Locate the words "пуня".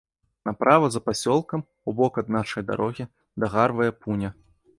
4.01-4.29